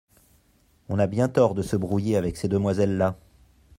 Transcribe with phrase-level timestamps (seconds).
[0.89, 3.19] On a bien tort de se brouiller avec ces demoiselles-là…